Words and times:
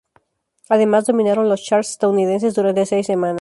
Además 0.67 1.05
dominaron 1.05 1.47
los 1.47 1.63
charts 1.63 1.91
estadounidenses 1.91 2.55
durante 2.55 2.87
seis 2.87 3.05
semanas. 3.05 3.29